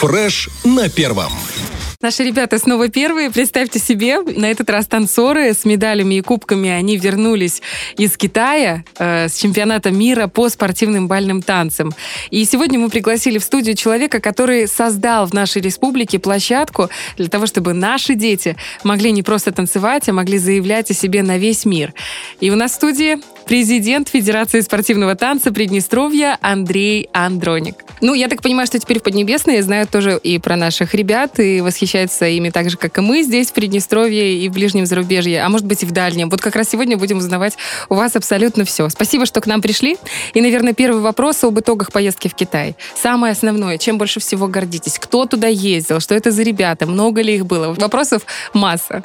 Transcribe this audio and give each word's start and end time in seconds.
Фреш 0.00 0.50
на 0.64 0.90
первом. 0.90 1.32
Наши 2.02 2.24
ребята 2.24 2.58
снова 2.58 2.88
первые. 2.88 3.30
Представьте 3.30 3.78
себе, 3.78 4.20
на 4.20 4.50
этот 4.50 4.68
раз 4.68 4.86
танцоры 4.86 5.54
с 5.54 5.64
медалями 5.64 6.16
и 6.16 6.20
кубками, 6.20 6.68
они 6.68 6.98
вернулись 6.98 7.62
из 7.96 8.18
Китая 8.18 8.84
э, 8.98 9.28
с 9.28 9.38
чемпионата 9.38 9.90
мира 9.90 10.26
по 10.26 10.50
спортивным 10.50 11.08
бальным 11.08 11.40
танцам. 11.40 11.94
И 12.30 12.44
сегодня 12.44 12.78
мы 12.78 12.90
пригласили 12.90 13.38
в 13.38 13.44
студию 13.44 13.76
человека, 13.76 14.20
который 14.20 14.68
создал 14.68 15.26
в 15.26 15.32
нашей 15.32 15.62
республике 15.62 16.18
площадку 16.18 16.90
для 17.16 17.28
того, 17.28 17.46
чтобы 17.46 17.72
наши 17.72 18.14
дети 18.14 18.56
могли 18.84 19.10
не 19.10 19.22
просто 19.22 19.50
танцевать, 19.50 20.06
а 20.08 20.12
могли 20.12 20.36
заявлять 20.36 20.90
о 20.90 20.94
себе 20.94 21.22
на 21.22 21.38
весь 21.38 21.64
мир. 21.64 21.94
И 22.40 22.50
у 22.50 22.56
нас 22.56 22.72
в 22.72 22.74
студии 22.74 23.18
президент 23.46 24.08
Федерации 24.10 24.60
спортивного 24.60 25.14
танца 25.14 25.50
Приднестровья 25.50 26.36
Андрей 26.42 27.08
Андроник. 27.12 27.76
Ну, 28.02 28.12
я 28.12 28.28
так 28.28 28.42
понимаю, 28.42 28.66
что 28.66 28.78
теперь 28.78 28.98
в 28.98 29.02
Поднебесной 29.02 29.62
знают 29.62 29.88
тоже 29.88 30.20
и 30.22 30.38
про 30.38 30.56
наших 30.56 30.92
ребят, 30.92 31.40
и 31.40 31.62
восхищаются 31.62 31.85
ими 31.86 32.50
так 32.50 32.70
же, 32.70 32.76
как 32.76 32.98
и 32.98 33.00
мы 33.00 33.22
здесь, 33.22 33.50
в 33.50 33.52
Приднестровье 33.52 34.38
и 34.38 34.48
в 34.48 34.52
ближнем 34.52 34.86
зарубежье, 34.86 35.42
а 35.42 35.48
может 35.48 35.66
быть 35.66 35.82
и 35.82 35.86
в 35.86 35.92
дальнем. 35.92 36.28
Вот 36.30 36.40
как 36.40 36.56
раз 36.56 36.68
сегодня 36.68 36.96
будем 36.96 37.18
узнавать 37.18 37.56
у 37.88 37.94
вас 37.94 38.16
абсолютно 38.16 38.64
все. 38.64 38.88
Спасибо, 38.88 39.26
что 39.26 39.40
к 39.40 39.46
нам 39.46 39.60
пришли. 39.62 39.96
И, 40.34 40.40
наверное, 40.40 40.72
первый 40.72 41.00
вопрос 41.02 41.42
об 41.44 41.58
итогах 41.58 41.92
поездки 41.92 42.28
в 42.28 42.34
Китай. 42.34 42.76
Самое 42.94 43.32
основное, 43.32 43.78
чем 43.78 43.98
больше 43.98 44.20
всего 44.20 44.48
гордитесь? 44.48 44.98
Кто 44.98 45.26
туда 45.26 45.48
ездил? 45.48 46.00
Что 46.00 46.14
это 46.14 46.30
за 46.30 46.42
ребята? 46.42 46.86
Много 46.86 47.22
ли 47.22 47.34
их 47.34 47.46
было? 47.46 47.72
Вопросов 47.74 48.22
масса. 48.52 49.02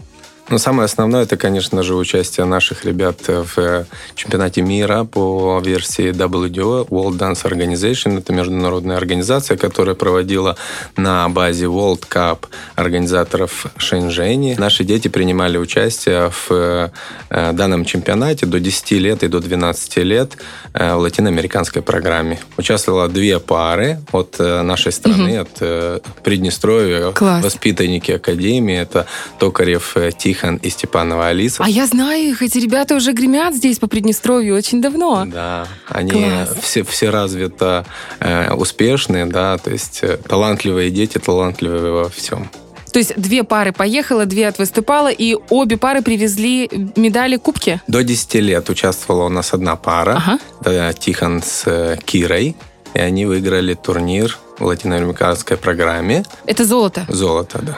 Ну, 0.52 0.58
самое 0.58 0.84
основное, 0.84 1.24
это, 1.24 1.38
конечно 1.38 1.82
же, 1.82 1.96
участие 1.96 2.46
наших 2.46 2.84
ребят 2.84 3.22
в 3.26 3.58
э, 3.58 3.86
чемпионате 4.16 4.62
мира 4.62 5.06
по 5.06 5.62
версии 5.64 6.12
WDO, 6.12 6.90
World 6.90 7.18
Dance 7.18 7.46
Organization. 7.46 8.18
Это 8.18 8.34
международная 8.34 8.98
организация, 8.98 9.56
которая 9.56 9.96
проводила 9.96 10.58
на 10.98 11.30
базе 11.30 11.68
World 11.68 12.04
Cup 12.10 12.48
организаторов 12.76 13.68
Шэньчжэне. 13.78 14.58
Наши 14.60 14.84
дети 14.84 15.08
принимали 15.08 15.58
участие 15.58 16.30
в 16.32 16.92
э, 17.30 17.54
данном 17.54 17.86
чемпионате 17.86 18.46
до 18.46 18.60
10 18.60 18.92
лет 18.92 19.24
и 19.24 19.30
до 19.30 19.40
12 19.40 19.98
лет 20.00 20.34
э, 20.74 20.96
в 20.96 20.98
латиноамериканской 20.98 21.82
программе. 21.82 22.40
Участвовало 22.58 23.08
две 23.08 23.40
пары 23.40 24.02
от 24.12 24.38
нашей 24.38 24.92
страны, 24.92 25.42
угу. 25.42 25.48
от 25.64 26.24
Приднестровья, 26.24 27.12
Класс. 27.12 27.42
воспитанники 27.42 28.12
Академии. 28.12 28.78
Это 28.78 29.06
Токарев 29.40 29.96
Тих 30.18 30.41
Тихон 30.42 30.56
и 30.58 30.70
Степанова 30.70 31.28
Алиса. 31.28 31.64
А 31.64 31.70
я 31.70 31.86
знаю 31.86 32.30
их, 32.30 32.42
эти 32.42 32.58
ребята 32.58 32.96
уже 32.96 33.14
гремят 33.14 33.56
здесь 33.56 33.80
по 33.80 33.88
Приднестровью 33.88 34.56
очень 34.56 34.82
давно. 34.82 35.26
Да, 35.26 35.68
они 35.88 36.32
все, 36.62 36.84
все 36.84 37.10
развито 37.10 37.86
э, 38.20 38.54
успешные, 38.54 39.26
да, 39.26 39.58
то 39.58 39.72
есть 39.72 40.00
э, 40.02 40.18
талантливые 40.18 40.90
дети, 40.90 41.18
талантливые 41.18 41.92
во 41.92 42.10
всем. 42.10 42.50
То 42.92 43.00
есть 43.00 43.16
две 43.16 43.44
пары 43.44 43.72
поехала, 43.72 44.26
две 44.26 44.48
отвыступала, 44.48 45.10
и 45.10 45.38
обе 45.50 45.78
пары 45.78 46.02
привезли 46.02 46.70
медали, 46.96 47.38
кубки? 47.38 47.82
До 47.88 48.04
10 48.04 48.36
лет 48.36 48.70
участвовала 48.70 49.26
у 49.26 49.30
нас 49.30 49.54
одна 49.54 49.76
пара, 49.76 50.16
ага. 50.18 50.40
да, 50.62 50.94
Тихон 50.94 51.42
с 51.42 51.64
э, 51.68 51.98
Кирой, 52.04 52.56
и 52.94 53.00
они 53.00 53.26
выиграли 53.26 53.76
турнир 53.76 54.38
в 54.60 54.66
латиноамериканской 54.66 55.56
программе. 55.56 56.24
Это 56.46 56.66
золото? 56.66 57.06
Золото, 57.08 57.60
да. 57.62 57.78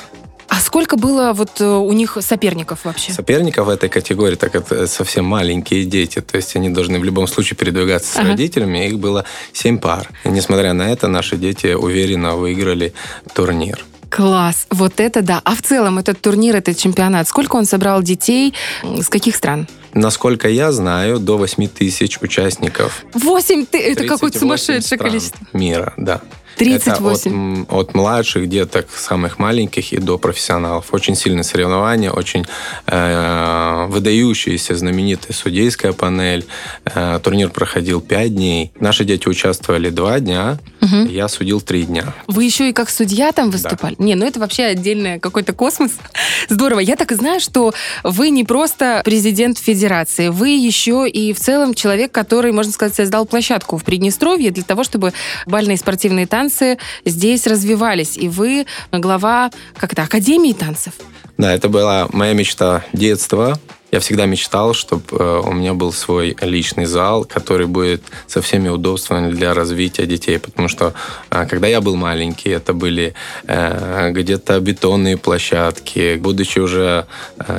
А 0.54 0.60
сколько 0.60 0.98
было 0.98 1.34
вот 1.34 1.62
э, 1.62 1.66
у 1.66 1.92
них 1.94 2.16
соперников 2.22 2.86
вообще? 2.86 3.12
Соперников 3.12 3.66
в 3.66 3.70
этой 3.70 3.90
категории, 3.90 4.36
так 4.36 4.54
это 4.54 4.86
совсем 4.86 5.26
маленькие 5.26 5.84
дети, 5.84 6.22
то 6.22 6.38
есть 6.38 6.56
они 6.56 6.70
должны 6.70 7.00
в 7.00 7.04
любом 7.04 7.26
случае 7.26 7.58
передвигаться 7.58 8.14
с 8.14 8.18
ага. 8.18 8.30
родителями, 8.30 8.88
их 8.88 9.00
было 9.00 9.26
семь 9.52 9.80
пар. 9.80 10.08
И 10.24 10.30
несмотря 10.30 10.74
на 10.74 10.92
это, 10.92 11.08
наши 11.08 11.38
дети 11.38 11.74
уверенно 11.74 12.36
выиграли 12.36 12.94
турнир. 13.34 13.84
Класс, 14.12 14.68
вот 14.70 15.00
это 15.00 15.24
да. 15.24 15.42
А 15.44 15.56
в 15.56 15.64
целом 15.64 15.98
этот 15.98 16.22
турнир, 16.22 16.56
этот 16.56 16.78
чемпионат, 16.78 17.28
сколько 17.28 17.56
он 17.56 17.66
собрал 17.66 18.04
детей, 18.04 18.54
с 18.84 19.10
каких 19.10 19.36
стран? 19.36 19.68
Насколько 19.96 20.50
я 20.50 20.72
знаю, 20.72 21.18
до 21.18 21.40
8 21.40 21.68
тысяч 21.68 22.20
участников. 22.22 23.04
8 23.16 23.66
тысяч? 23.66 23.86
Это 23.86 24.06
какое-то 24.06 24.38
сумасшедшее 24.38 25.00
количество. 25.00 25.48
Мира, 25.52 25.94
да. 25.98 26.22
38. 26.58 27.64
Это 27.64 27.74
от, 27.74 27.90
от 27.90 27.96
младших 27.96 28.48
деток, 28.48 28.88
самых 28.96 29.40
маленьких 29.40 29.94
и 29.94 29.98
до 29.98 30.18
профессионалов. 30.18 30.94
Очень 30.94 31.16
сильные 31.16 31.44
соревнования, 31.44 32.12
очень 32.12 32.46
э, 32.88 33.86
выдающаяся 33.90 34.76
знаменитая 34.76 35.34
судейская 35.34 35.94
панель. 35.94 36.46
Э, 36.86 37.20
турнир 37.24 37.50
проходил 37.50 38.02
5 38.02 38.36
дней. 38.36 38.72
Наши 38.80 39.06
дети 39.06 39.28
участвовали 39.28 39.90
2 39.90 40.20
дня, 40.20 40.58
угу. 40.82 41.10
я 41.10 41.28
судил 41.28 41.62
3 41.62 41.84
дня. 41.84 42.14
Вы 42.28 42.44
еще 42.44 42.70
и 42.70 42.74
как 42.74 42.90
судья 42.90 43.32
там 43.32 43.50
выступали? 43.50 43.96
Да. 43.98 44.04
Не, 44.04 44.16
ну 44.16 44.26
это 44.26 44.40
вообще 44.40 44.64
отдельный 44.64 45.20
какой-то 45.20 45.54
космос. 45.54 45.92
Здорово. 46.50 46.80
Я 46.80 46.96
так 46.96 47.12
и 47.12 47.16
знаю, 47.16 47.40
что 47.40 47.74
вы 48.04 48.30
не 48.30 48.44
просто 48.44 49.02
президент 49.04 49.58
федерации, 49.58 50.30
вы 50.30 50.50
еще 50.50 51.08
и 51.10 51.34
в 51.34 51.40
целом 51.40 51.74
человек, 51.74 52.12
который, 52.12 52.52
можно 52.52 52.72
сказать, 52.72 52.96
создал 52.96 53.26
площадку 53.26 53.78
в 53.78 53.84
Приднестровье 53.84 54.52
для 54.52 54.64
того, 54.64 54.84
чтобы 54.84 55.14
бальные 55.46 55.78
спортивные 55.78 56.28
танцы 56.28 56.43
танцы 56.44 56.78
здесь 57.06 57.48
развивались. 57.48 58.18
И 58.18 58.28
вы 58.28 58.66
глава 58.92 59.50
как 59.78 59.96
то 59.96 60.04
Академии 60.04 60.54
танцев. 60.54 60.94
Да, 61.38 61.54
это 61.54 61.70
была 61.70 62.08
моя 62.12 62.34
мечта 62.34 62.84
детства. 62.94 63.58
Я 63.92 64.00
всегда 64.00 64.26
мечтал, 64.26 64.74
чтобы 64.74 65.04
э, 65.12 65.42
у 65.46 65.52
меня 65.54 65.74
был 65.74 65.94
свой 65.94 66.36
личный 66.42 66.86
зал, 66.86 67.26
который 67.26 67.68
будет 67.68 68.02
со 68.28 68.42
всеми 68.42 68.70
удобствами 68.70 69.32
для 69.32 69.54
развития 69.54 70.08
детей. 70.08 70.40
Потому 70.40 70.68
что 70.68 70.94
э, 71.30 71.46
когда 71.46 71.68
я 71.68 71.80
был 71.80 71.96
маленький, 71.96 72.50
это 72.50 72.74
были 72.74 73.14
э, 73.48 74.10
где-то 74.12 74.60
бетонные 74.60 75.18
площадки. 75.18 76.16
Будучи 76.18 76.60
уже 76.60 77.06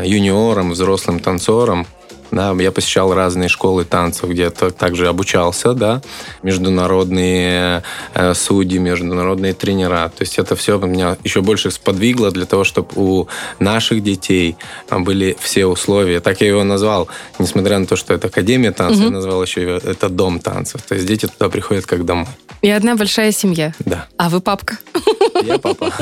юниором, 0.04 0.72
взрослым 0.72 1.20
танцором, 1.20 1.86
да, 2.30 2.52
я 2.58 2.72
посещал 2.72 3.14
разные 3.14 3.48
школы 3.48 3.84
танцев, 3.84 4.28
где 4.28 4.44
-то 4.46 4.70
также 4.70 5.08
обучался, 5.08 5.74
да, 5.74 6.02
международные 6.42 7.82
э, 8.14 8.34
судьи, 8.34 8.78
международные 8.78 9.54
тренера. 9.54 10.08
То 10.16 10.22
есть 10.22 10.38
это 10.38 10.56
все 10.56 10.78
меня 10.78 11.16
еще 11.24 11.40
больше 11.40 11.70
сподвигло 11.70 12.30
для 12.30 12.46
того, 12.46 12.64
чтобы 12.64 12.88
у 12.96 13.28
наших 13.58 14.02
детей 14.02 14.56
были 14.90 15.36
все 15.40 15.66
условия. 15.66 16.20
Так 16.20 16.40
я 16.40 16.48
его 16.48 16.64
назвал, 16.64 17.08
несмотря 17.38 17.78
на 17.78 17.86
то, 17.86 17.96
что 17.96 18.14
это 18.14 18.28
Академия 18.28 18.72
танцев, 18.72 19.00
угу. 19.00 19.06
я 19.06 19.10
назвал 19.10 19.42
еще 19.42 19.62
его, 19.62 19.72
это 19.72 20.08
Дом 20.08 20.38
танцев. 20.38 20.82
То 20.82 20.94
есть 20.94 21.06
дети 21.06 21.26
туда 21.26 21.48
приходят 21.48 21.86
как 21.86 22.04
домой. 22.04 22.28
И 22.62 22.70
одна 22.70 22.96
большая 22.96 23.32
семья. 23.32 23.74
Да. 23.80 24.06
А 24.16 24.28
вы 24.28 24.40
папка? 24.40 24.78
Я 25.42 25.58
папа. 25.58 25.92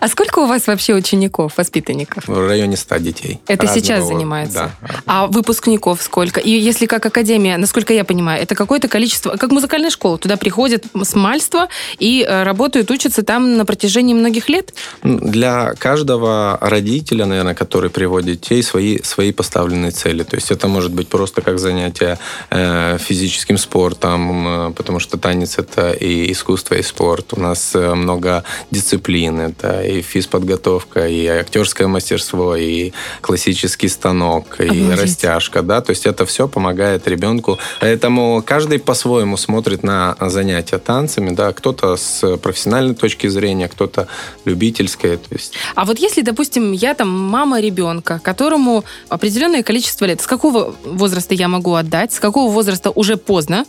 А 0.00 0.08
сколько 0.08 0.40
у 0.40 0.46
вас 0.46 0.66
вообще 0.66 0.94
учеников, 0.94 1.54
воспитанников? 1.56 2.28
В 2.28 2.46
районе 2.46 2.76
100 2.76 2.96
детей. 2.98 3.40
Это 3.46 3.62
Разного, 3.62 3.80
сейчас 3.80 4.06
занимается? 4.06 4.72
Да. 4.80 4.90
А 5.06 5.26
выпускников 5.26 6.02
сколько? 6.02 6.40
И 6.40 6.50
если 6.50 6.86
как 6.86 7.04
академия, 7.06 7.56
насколько 7.56 7.92
я 7.92 8.04
понимаю, 8.04 8.42
это 8.42 8.54
какое-то 8.54 8.88
количество, 8.88 9.36
как 9.36 9.50
музыкальная 9.50 9.90
школа, 9.90 10.18
туда 10.18 10.36
приходят 10.36 10.84
с 11.02 11.14
мальства 11.14 11.68
и 11.98 12.24
э, 12.28 12.42
работают, 12.44 12.90
учатся 12.90 13.22
там 13.22 13.56
на 13.56 13.64
протяжении 13.64 14.14
многих 14.14 14.48
лет? 14.48 14.74
Для 15.02 15.74
каждого 15.74 16.58
родителя, 16.60 17.26
наверное, 17.26 17.54
который 17.54 17.90
приводит 17.90 18.40
детей, 18.40 18.62
свои, 18.62 19.02
свои 19.02 19.32
поставленные 19.32 19.90
цели. 19.90 20.22
То 20.22 20.36
есть 20.36 20.50
это 20.50 20.68
может 20.68 20.92
быть 20.92 21.08
просто 21.08 21.40
как 21.40 21.58
занятие 21.58 22.18
э, 22.50 22.98
физическим 22.98 23.58
спортом, 23.58 24.68
э, 24.68 24.72
потому 24.72 25.00
что 25.00 25.18
танец 25.18 25.58
это 25.58 25.90
и 25.90 26.30
искусство, 26.30 26.74
и 26.74 26.82
спорт. 26.82 27.32
У 27.32 27.40
нас 27.40 27.74
много 27.74 28.44
дисциплин. 28.70 29.40
Это 29.40 29.82
и 29.82 30.02
физподготовка, 30.02 31.08
и 31.08 31.26
актерское 31.26 31.88
мастерство, 31.88 32.56
и 32.56 32.92
классический 33.20 33.88
станок, 33.88 34.60
и 34.60 34.64
Обалдеть. 34.64 35.00
растяжка, 35.00 35.62
да, 35.62 35.80
то 35.80 35.90
есть 35.90 36.06
это 36.06 36.26
все 36.26 36.48
помогает 36.48 37.08
ребенку. 37.08 37.58
Поэтому 37.80 38.42
каждый 38.44 38.78
по-своему 38.78 39.36
смотрит 39.36 39.82
на 39.82 40.16
занятия 40.20 40.78
танцами, 40.78 41.34
да, 41.34 41.52
кто-то 41.52 41.96
с 41.96 42.36
профессиональной 42.38 42.94
точки 42.94 43.26
зрения, 43.26 43.68
кто-то 43.68 44.08
любительской, 44.44 45.16
то 45.16 45.34
есть. 45.34 45.54
А 45.74 45.84
вот 45.84 45.98
если, 45.98 46.22
допустим, 46.22 46.72
я 46.72 46.94
там 46.94 47.08
мама 47.08 47.60
ребенка, 47.60 48.20
которому 48.22 48.84
определенное 49.08 49.62
количество 49.62 50.04
лет, 50.04 50.20
с 50.20 50.26
какого 50.26 50.74
возраста 50.84 51.34
я 51.34 51.48
могу 51.48 51.74
отдать, 51.74 52.12
с 52.12 52.20
какого 52.20 52.50
возраста 52.50 52.90
уже 52.90 53.16
поздно, 53.16 53.64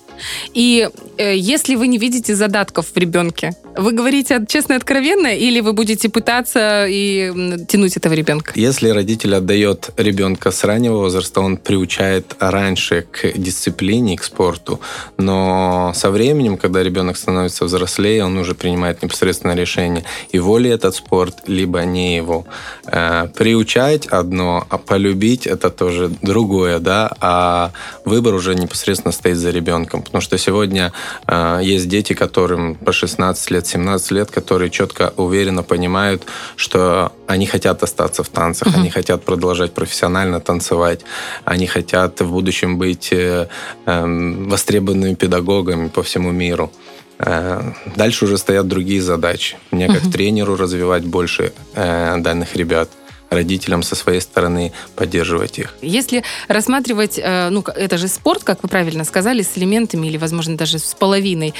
и 0.53 0.89
э, 1.17 1.35
если 1.35 1.75
вы 1.75 1.87
не 1.87 1.97
видите 1.97 2.35
задатков 2.35 2.87
в 2.93 2.97
ребенке, 2.97 3.53
вы 3.75 3.91
говорите 3.91 4.45
честно 4.47 4.73
и 4.73 4.75
откровенно, 4.75 5.27
или 5.27 5.61
вы 5.61 5.73
будете 5.73 6.09
пытаться 6.09 6.85
и 6.87 7.31
тянуть 7.67 7.97
этого 7.97 8.13
ребенка? 8.13 8.51
Если 8.55 8.89
родитель 8.89 9.35
отдает 9.35 9.91
ребенка 9.97 10.51
с 10.51 10.63
раннего 10.63 10.97
возраста, 10.97 11.41
он 11.41 11.57
приучает 11.57 12.35
раньше 12.39 13.05
к 13.11 13.37
дисциплине, 13.37 14.17
к 14.17 14.23
спорту. 14.23 14.79
Но 15.17 15.93
со 15.95 16.09
временем, 16.11 16.57
когда 16.57 16.83
ребенок 16.83 17.17
становится 17.17 17.65
взрослее, 17.65 18.25
он 18.25 18.37
уже 18.37 18.55
принимает 18.55 19.01
непосредственно 19.03 19.55
решение, 19.55 20.03
его 20.33 20.57
ли 20.57 20.69
этот 20.69 20.95
спорт, 20.95 21.35
либо 21.47 21.79
не 21.85 22.15
его. 22.15 22.45
Э, 22.85 23.27
приучать 23.35 24.07
одно, 24.07 24.65
а 24.69 24.77
полюбить 24.77 25.47
это 25.47 25.69
тоже 25.69 26.11
другое, 26.21 26.79
да, 26.79 27.11
а 27.19 27.71
выбор 28.05 28.33
уже 28.33 28.55
непосредственно 28.55 29.11
стоит 29.11 29.37
за 29.37 29.51
ребенком. 29.51 30.03
Потому 30.09 30.21
что 30.21 30.37
сегодня 30.37 30.91
э, 31.27 31.59
есть 31.61 31.87
дети, 31.87 32.13
которым 32.13 32.75
по 32.75 32.91
16 32.91 33.51
лет, 33.51 33.67
17 33.67 34.11
лет, 34.11 34.31
которые 34.31 34.71
четко, 34.71 35.13
уверенно 35.17 35.61
понимают, 35.61 36.23
что 36.55 37.11
они 37.27 37.45
хотят 37.45 37.83
остаться 37.83 38.23
в 38.23 38.29
танцах, 38.29 38.69
uh-huh. 38.69 38.79
они 38.79 38.89
хотят 38.89 39.23
продолжать 39.23 39.73
профессионально 39.73 40.39
танцевать, 40.39 41.01
они 41.45 41.67
хотят 41.67 42.21
в 42.21 42.31
будущем 42.31 42.79
быть 42.79 43.13
э, 43.13 43.47
э, 43.85 44.05
востребованными 44.47 45.13
педагогами 45.13 45.89
по 45.89 46.01
всему 46.01 46.31
миру. 46.31 46.71
Э, 47.19 47.73
дальше 47.95 48.25
уже 48.25 48.37
стоят 48.37 48.67
другие 48.67 49.01
задачи. 49.01 49.57
Мне 49.69 49.87
как 49.87 50.03
uh-huh. 50.03 50.11
тренеру 50.11 50.55
развивать 50.55 51.05
больше 51.05 51.53
э, 51.75 52.17
данных 52.17 52.55
ребят 52.55 52.89
родителям 53.29 53.83
со 53.83 53.95
своей 53.95 54.21
стороны 54.21 54.71
поддерживать 54.95 55.59
их. 55.59 55.75
Если 55.81 56.23
рассматривать, 56.47 57.19
э, 57.21 57.49
ну, 57.49 57.63
это 57.63 57.97
же 57.97 58.07
спорт, 58.07 58.43
как 58.43 58.63
вы 58.63 58.69
правильно 58.69 59.03
сказали, 59.03 59.41
с 59.41 59.57
элементами 59.57 60.07
или, 60.07 60.17
возможно, 60.17 60.57
даже 60.57 60.79
с 60.79 60.93
половиной 60.93 61.53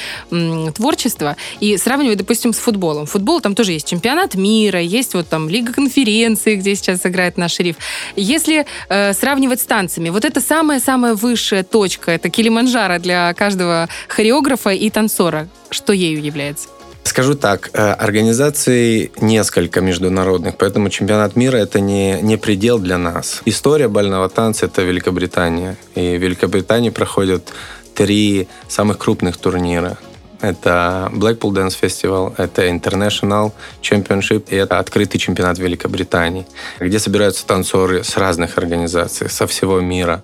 творчества, 0.74 1.36
и 1.60 1.76
сравнивать, 1.76 2.18
допустим, 2.18 2.52
с 2.52 2.58
футболом. 2.58 3.06
Футбол 3.06 3.40
там 3.40 3.54
тоже 3.54 3.72
есть 3.72 3.88
чемпионат 3.88 4.34
мира, 4.34 4.80
есть 4.80 5.14
вот 5.14 5.28
там 5.28 5.48
Лига 5.48 5.72
конференции, 5.72 6.56
где 6.56 6.74
сейчас 6.74 7.04
играет 7.06 7.36
наш 7.36 7.52
шериф. 7.52 7.76
Если 8.16 8.66
э, 8.88 9.12
сравнивать 9.12 9.60
с 9.60 9.64
танцами, 9.64 10.10
вот 10.10 10.24
это 10.24 10.40
самая-самая 10.40 11.14
высшая 11.14 11.62
точка, 11.62 12.12
это 12.12 12.28
Килиманджаро 12.30 12.98
для 12.98 13.32
каждого 13.34 13.88
хореографа 14.08 14.70
и 14.70 14.90
танцора. 14.90 15.48
Что 15.70 15.92
ею 15.92 16.22
является? 16.22 16.68
Скажу 17.04 17.34
так, 17.34 17.70
э, 17.72 17.92
организаций 17.92 19.10
несколько 19.20 19.80
международных, 19.80 20.56
поэтому 20.56 20.90
чемпионат 20.90 21.36
мира 21.36 21.56
это 21.56 21.80
не, 21.80 22.20
не 22.22 22.36
предел 22.36 22.78
для 22.78 22.98
нас. 22.98 23.42
История 23.46 23.88
бального 23.88 24.28
танца 24.28 24.66
это 24.66 24.82
Великобритания. 24.82 25.76
И 25.94 26.16
в 26.16 26.22
Великобритании 26.22 26.90
проходят 26.90 27.52
три 27.94 28.48
самых 28.68 28.98
крупных 28.98 29.36
турнира. 29.36 29.98
Это 30.40 31.10
Blackpool 31.12 31.52
Dance 31.52 31.76
Festival, 31.80 32.34
это 32.38 32.66
International 32.68 33.52
Championship 33.82 34.44
и 34.48 34.56
это 34.56 34.78
открытый 34.78 35.20
чемпионат 35.20 35.58
Великобритании, 35.58 36.46
где 36.78 36.98
собираются 36.98 37.46
танцоры 37.46 38.04
с 38.04 38.16
разных 38.16 38.56
организаций, 38.58 39.28
со 39.28 39.46
всего 39.46 39.80
мира. 39.80 40.22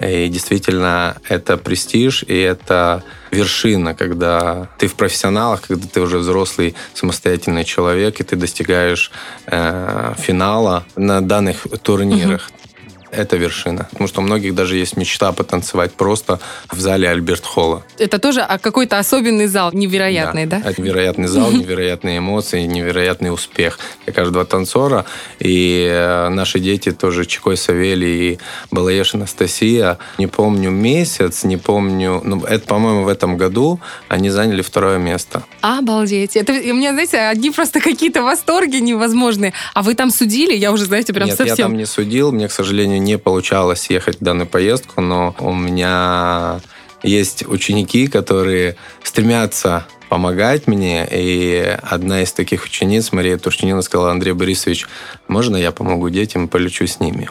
И 0.00 0.28
действительно, 0.28 1.16
это 1.28 1.56
престиж, 1.56 2.24
и 2.24 2.36
это 2.36 3.02
вершина, 3.30 3.94
когда 3.94 4.68
ты 4.76 4.86
в 4.88 4.94
профессионалах, 4.96 5.62
когда 5.62 5.86
ты 5.86 6.00
уже 6.00 6.18
взрослый 6.18 6.74
самостоятельный 6.94 7.64
человек, 7.64 8.20
и 8.20 8.24
ты 8.24 8.36
достигаешь 8.36 9.12
э, 9.46 10.14
финала 10.18 10.84
на 10.96 11.20
данных 11.20 11.66
турнирах. 11.82 12.48
Угу 12.48 12.63
это 13.14 13.36
вершина. 13.36 13.88
Потому 13.90 14.08
что 14.08 14.20
у 14.20 14.24
многих 14.24 14.54
даже 14.54 14.76
есть 14.76 14.96
мечта 14.96 15.32
потанцевать 15.32 15.92
просто 15.92 16.40
в 16.70 16.80
зале 16.80 17.08
Альберт 17.08 17.44
Холла. 17.44 17.82
Это 17.98 18.18
тоже 18.18 18.40
а 18.40 18.58
какой-то 18.58 18.98
особенный 18.98 19.46
зал, 19.46 19.70
невероятный, 19.72 20.46
да? 20.46 20.60
да? 20.60 20.72
Невероятный 20.76 21.28
зал, 21.28 21.52
невероятные 21.52 22.18
эмоции, 22.18 22.62
невероятный 22.62 23.32
успех 23.32 23.78
для 24.04 24.12
каждого 24.12 24.44
танцора. 24.44 25.04
И 25.38 25.88
э, 25.90 26.28
наши 26.28 26.58
дети 26.58 26.92
тоже, 26.92 27.24
Чикой 27.24 27.56
Савелий 27.56 28.32
и 28.32 28.38
Балаеш 28.70 29.14
Анастасия, 29.14 29.98
не 30.18 30.26
помню 30.26 30.70
месяц, 30.70 31.44
не 31.44 31.56
помню, 31.56 32.20
ну, 32.24 32.44
это, 32.44 32.66
по-моему, 32.66 33.04
в 33.04 33.08
этом 33.08 33.36
году 33.36 33.80
они 34.08 34.30
заняли 34.30 34.62
второе 34.62 34.98
место. 34.98 35.42
Обалдеть. 35.60 36.36
Это, 36.36 36.52
у 36.52 36.74
меня, 36.74 36.92
знаете, 36.92 37.18
одни 37.18 37.50
просто 37.50 37.80
какие-то 37.80 38.22
восторги 38.22 38.76
невозможные. 38.76 39.52
А 39.74 39.82
вы 39.82 39.94
там 39.94 40.10
судили? 40.10 40.54
Я 40.54 40.72
уже, 40.72 40.84
знаете, 40.84 41.12
прям 41.12 41.28
Нет, 41.28 41.36
совсем... 41.36 41.56
я 41.56 41.64
там 41.64 41.76
не 41.76 41.86
судил. 41.86 42.32
Мне, 42.32 42.48
к 42.48 42.52
сожалению, 42.52 43.00
не 43.04 43.18
получалось 43.18 43.90
ехать 43.90 44.20
в 44.20 44.24
данную 44.24 44.48
поездку, 44.48 45.00
но 45.00 45.36
у 45.38 45.52
меня 45.52 46.60
есть 47.02 47.46
ученики, 47.46 48.06
которые 48.06 48.76
стремятся 49.02 49.86
помогать 50.08 50.66
мне. 50.66 51.06
И 51.10 51.76
одна 51.82 52.22
из 52.22 52.32
таких 52.32 52.64
учениц, 52.64 53.12
Мария 53.12 53.38
Турчинина, 53.38 53.82
сказала, 53.82 54.10
Андрей 54.10 54.32
Борисович, 54.32 54.86
можно 55.28 55.56
я 55.56 55.70
помогу 55.70 56.08
детям, 56.08 56.48
полечу 56.48 56.86
с 56.86 57.00
ними? 57.00 57.28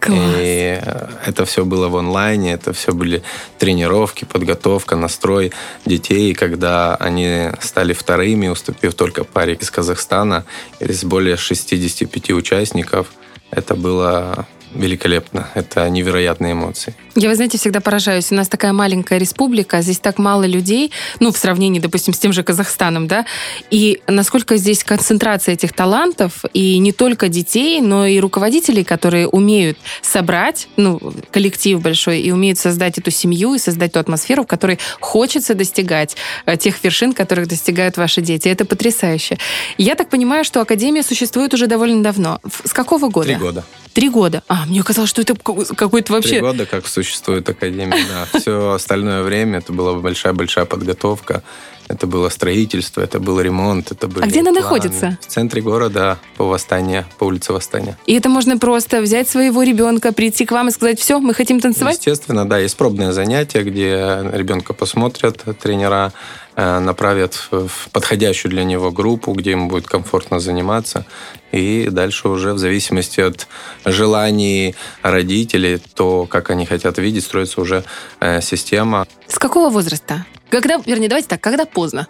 Класс. 0.00 0.18
И 0.36 0.80
это 1.24 1.44
все 1.46 1.64
было 1.64 1.88
в 1.88 1.96
онлайне, 1.96 2.52
это 2.52 2.72
все 2.72 2.92
были 2.92 3.22
тренировки, 3.58 4.26
подготовка, 4.26 4.94
настрой 4.94 5.52
детей. 5.86 6.30
И 6.30 6.34
когда 6.34 6.96
они 6.96 7.50
стали 7.60 7.94
вторыми, 7.94 8.48
уступив 8.48 8.94
только 8.94 9.24
паре 9.24 9.54
из 9.54 9.70
Казахстана, 9.70 10.44
из 10.78 11.04
более 11.04 11.36
65 11.36 12.30
участников, 12.32 13.06
это 13.50 13.74
было 13.74 14.46
великолепно. 14.74 15.48
Это 15.54 15.88
невероятные 15.88 16.52
эмоции. 16.52 16.94
Я, 17.14 17.28
вы 17.28 17.34
знаете, 17.34 17.58
всегда 17.58 17.80
поражаюсь. 17.80 18.30
У 18.30 18.34
нас 18.34 18.48
такая 18.48 18.72
маленькая 18.72 19.18
республика, 19.18 19.80
здесь 19.80 19.98
так 19.98 20.18
мало 20.18 20.44
людей, 20.44 20.92
ну, 21.20 21.32
в 21.32 21.38
сравнении, 21.38 21.80
допустим, 21.80 22.12
с 22.12 22.18
тем 22.18 22.32
же 22.32 22.42
Казахстаном, 22.42 23.06
да, 23.06 23.24
и 23.70 24.02
насколько 24.06 24.56
здесь 24.56 24.84
концентрация 24.84 25.54
этих 25.54 25.72
талантов, 25.72 26.44
и 26.52 26.78
не 26.78 26.92
только 26.92 27.28
детей, 27.28 27.80
но 27.80 28.06
и 28.06 28.20
руководителей, 28.20 28.84
которые 28.84 29.28
умеют 29.28 29.78
собрать, 30.02 30.68
ну, 30.76 31.00
коллектив 31.30 31.80
большой, 31.80 32.20
и 32.20 32.30
умеют 32.30 32.58
создать 32.58 32.98
эту 32.98 33.10
семью, 33.10 33.54
и 33.54 33.58
создать 33.58 33.92
ту 33.92 34.00
атмосферу, 34.00 34.44
в 34.44 34.46
которой 34.46 34.78
хочется 35.00 35.54
достигать 35.54 36.16
э, 36.44 36.56
тех 36.56 36.82
вершин, 36.82 37.12
которых 37.12 37.48
достигают 37.48 37.96
ваши 37.96 38.20
дети. 38.20 38.48
Это 38.48 38.64
потрясающе. 38.64 39.38
Я 39.78 39.94
так 39.94 40.10
понимаю, 40.10 40.44
что 40.44 40.60
Академия 40.60 41.02
существует 41.02 41.54
уже 41.54 41.66
довольно 41.66 42.02
давно. 42.02 42.40
С 42.64 42.72
какого 42.72 43.08
года? 43.08 43.28
Три 43.28 43.36
года. 43.36 43.64
Три 43.96 44.10
года. 44.10 44.42
А, 44.46 44.66
мне 44.66 44.82
казалось, 44.82 45.08
что 45.08 45.22
это 45.22 45.34
какой-то 45.34 46.12
вообще... 46.12 46.32
Три 46.32 46.40
года, 46.40 46.66
как 46.66 46.86
существует 46.86 47.48
Академия, 47.48 47.96
да. 48.06 48.38
Все 48.38 48.72
остальное 48.72 49.22
время 49.22 49.60
это 49.60 49.72
была 49.72 49.94
большая-большая 49.94 50.66
подготовка. 50.66 51.42
Это 51.88 52.06
было 52.06 52.28
строительство, 52.28 53.00
это 53.00 53.20
был 53.20 53.40
ремонт, 53.40 53.92
это 53.92 54.08
были 54.08 54.24
А 54.24 54.26
где 54.26 54.40
она 54.40 54.50
планы. 54.50 54.60
находится? 54.62 55.18
В 55.20 55.26
центре 55.26 55.62
города, 55.62 56.18
по 56.36 56.44
Восстания, 56.44 57.06
по 57.18 57.24
улице 57.24 57.52
Восстания. 57.52 57.96
И 58.06 58.14
это 58.14 58.28
можно 58.28 58.58
просто 58.58 59.00
взять 59.00 59.28
своего 59.28 59.62
ребенка, 59.62 60.12
прийти 60.12 60.46
к 60.46 60.52
вам 60.52 60.68
и 60.68 60.70
сказать, 60.70 60.98
все, 60.98 61.20
мы 61.20 61.34
хотим 61.34 61.60
танцевать? 61.60 61.96
Естественно, 61.96 62.48
да. 62.48 62.58
Есть 62.58 62.76
пробное 62.76 63.12
занятие, 63.12 63.62
где 63.62 64.20
ребенка 64.32 64.72
посмотрят 64.72 65.44
тренера, 65.60 66.12
Э, 66.58 66.78
направят 66.78 67.34
в 67.50 67.90
подходящую 67.92 68.50
для 68.50 68.64
него 68.64 68.90
группу, 68.90 69.32
где 69.32 69.50
ему 69.50 69.68
будет 69.68 69.86
комфортно 69.86 70.40
заниматься. 70.40 71.04
И 71.52 71.88
дальше 71.90 72.28
уже 72.28 72.54
в 72.54 72.58
зависимости 72.58 73.20
от 73.20 73.46
желаний 73.84 74.74
родителей, 75.02 75.78
то, 75.94 76.24
как 76.24 76.48
они 76.48 76.64
хотят 76.64 76.96
видеть, 76.96 77.24
строится 77.24 77.60
уже 77.60 77.84
э, 78.20 78.40
система. 78.40 79.06
С 79.26 79.38
какого 79.38 79.68
возраста? 79.68 80.24
Когда, 80.50 80.80
вернее, 80.84 81.08
давайте 81.08 81.28
так, 81.28 81.40
когда 81.40 81.64
поздно? 81.66 82.06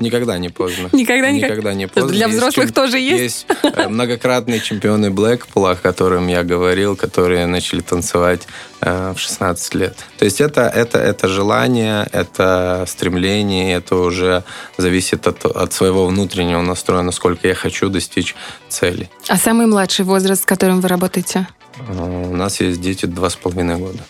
Никогда 0.00 0.38
не 0.38 0.48
поздно. 0.48 0.88
Никогда, 0.92 1.30
никогда 1.30 1.74
не 1.74 1.86
поздно. 1.86 2.10
Для 2.10 2.28
взрослых 2.28 2.66
есть, 2.66 2.74
тоже 2.74 2.98
есть? 2.98 3.46
Есть 3.46 3.46
э, 3.62 3.88
многократные 3.88 4.60
чемпионы 4.60 5.10
Блэкпула, 5.10 5.72
о 5.72 5.76
котором 5.76 6.26
я 6.28 6.42
говорил, 6.42 6.96
которые 6.96 7.46
начали 7.46 7.80
танцевать 7.80 8.46
э, 8.80 9.12
в 9.14 9.20
16 9.20 9.74
лет. 9.74 9.96
То 10.18 10.24
есть 10.24 10.40
это, 10.40 10.62
это, 10.62 10.98
это 10.98 11.28
желание, 11.28 12.08
это 12.12 12.84
стремление, 12.88 13.76
это 13.76 13.96
уже 13.96 14.44
зависит 14.78 15.26
от, 15.26 15.44
от 15.44 15.72
своего 15.74 16.06
внутреннего 16.06 16.62
настроя, 16.62 17.02
насколько 17.02 17.46
я 17.46 17.54
хочу 17.54 17.90
достичь 17.90 18.34
цели. 18.68 19.10
А 19.28 19.36
самый 19.36 19.66
младший 19.66 20.06
возраст, 20.06 20.42
с 20.42 20.46
которым 20.46 20.80
вы 20.80 20.88
работаете? 20.88 21.46
Э, 21.88 22.26
у 22.30 22.34
нас 22.34 22.60
есть 22.60 22.80
дети 22.80 23.04
два 23.04 23.28
с 23.28 23.36
половиной 23.36 23.76
года. 23.76 24.00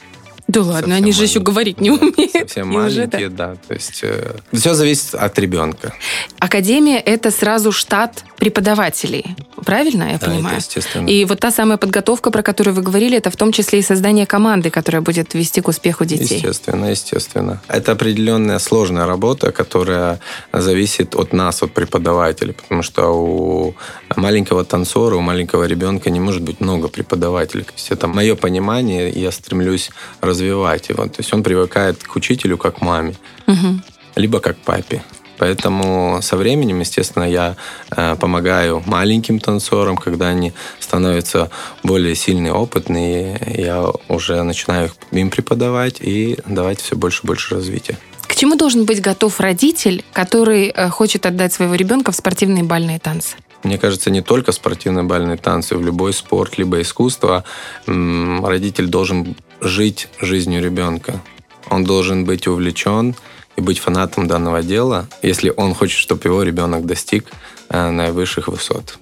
Да 0.51 0.63
ладно, 0.63 0.97
они 0.97 1.13
же 1.13 1.23
еще 1.23 1.39
говорить 1.39 1.81
не 1.81 1.93
умеют. 1.93 2.33
Совсем 2.33 2.69
маленькие, 2.69 3.29
да. 3.29 3.55
То 3.69 3.75
есть 3.75 4.01
э, 4.03 4.35
все 4.53 4.75
зависит 4.75 5.15
от 5.15 5.39
ребенка. 5.39 5.95
Академия– 6.41 6.99
это 7.07 7.31
сразу 7.31 7.71
штат 7.71 8.25
преподавателей, 8.37 9.37
правильно 9.65 10.05
я 10.11 10.19
да, 10.19 10.27
понимаю? 10.27 10.57
Это 10.57 10.65
естественно. 10.65 11.07
И 11.09 11.25
вот 11.25 11.39
та 11.39 11.53
самая 11.53 11.79
подготовка, 11.79 12.33
про 12.33 12.43
которую 12.43 12.75
вы 12.75 12.83
говорили, 12.83 13.17
это 13.17 13.31
в 13.31 13.37
том 13.37 13.53
числе 13.53 13.79
и 13.79 13.83
создание 13.83 14.27
команды, 14.27 14.71
которая 14.71 15.03
будет 15.03 15.35
вести 15.35 15.61
к 15.61 15.69
успеху 15.69 16.05
детей. 16.05 16.37
Естественно, 16.37 16.87
естественно. 16.87 17.63
Это 17.69 17.93
определенная 17.93 18.59
сложная 18.59 19.07
работа, 19.07 19.53
которая 19.53 20.19
зависит 20.53 21.15
от 21.15 21.33
нас, 21.33 21.63
от 21.63 21.73
преподавателей, 21.73 22.55
потому 22.55 22.83
что 22.83 23.11
у 23.11 23.75
маленького 24.17 24.65
танцора, 24.65 25.15
у 25.15 25.21
маленького 25.21 25.65
ребенка 25.65 26.11
не 26.11 26.19
может 26.19 26.43
быть 26.43 26.61
много 26.61 26.89
преподавателей. 26.89 27.63
То 27.63 27.73
есть 27.77 27.93
это 27.93 28.09
мое 28.09 28.35
понимание, 28.35 29.11
я 29.11 29.31
стремлюсь 29.31 29.91
развивать 30.21 30.40
его. 30.45 31.07
То 31.07 31.19
есть 31.19 31.33
он 31.33 31.43
привыкает 31.43 32.03
к 32.03 32.17
учителю 32.17 32.59
как 32.59 32.79
к 32.79 32.81
маме, 32.81 33.15
угу. 33.47 33.81
либо 34.17 34.41
как 34.41 34.57
к 34.57 34.61
папе. 34.61 35.03
Поэтому 35.41 36.21
со 36.21 36.37
временем, 36.37 36.81
естественно, 36.81 37.25
я 37.25 37.57
э, 37.91 38.15
помогаю 38.21 38.83
маленьким 38.85 39.41
танцорам, 39.41 39.97
когда 39.97 40.29
они 40.29 40.53
становятся 40.81 41.51
более 41.83 42.15
сильные, 42.15 42.53
опытные, 42.53 43.41
я 43.57 43.87
уже 44.09 44.43
начинаю 44.43 44.91
им 45.13 45.31
преподавать 45.31 45.97
и 46.01 46.37
давать 46.47 46.83
все 46.83 46.95
больше 46.95 47.23
и 47.25 47.27
больше 47.27 47.55
развития. 47.55 47.97
К 48.27 48.35
чему 48.35 48.55
должен 48.57 48.85
быть 48.85 49.01
готов 49.01 49.41
родитель, 49.41 50.05
который 50.13 50.69
э, 50.69 50.91
хочет 50.91 51.25
отдать 51.25 51.55
своего 51.55 51.75
ребенка 51.75 52.13
в 52.13 52.17
спортивные 52.17 52.63
бальные 52.63 52.99
танцы? 52.99 53.37
Мне 53.63 53.79
кажется, 53.79 54.11
не 54.11 54.21
только 54.21 54.53
спортивные 54.53 55.05
бальные 55.05 55.39
танцы, 55.39 55.75
в 55.77 55.83
любой 55.83 56.13
спорт, 56.13 56.59
либо 56.59 56.81
искусство 56.81 57.45
родитель 57.87 58.89
должен 58.89 59.37
жить 59.61 60.09
жизнью 60.21 60.63
ребенка. 60.63 61.21
Он 61.69 61.85
должен 61.85 62.25
быть 62.25 62.47
увлечен 62.47 63.15
и 63.57 63.61
быть 63.61 63.79
фанатом 63.79 64.27
данного 64.27 64.63
дела, 64.63 65.07
если 65.23 65.53
он 65.57 65.75
хочет, 65.75 65.99
чтобы 65.99 66.25
его 66.25 66.43
ребенок 66.43 66.87
достиг 66.87 67.27
э, 67.69 67.91
наивысших 67.91 68.49
высот. 68.49 68.99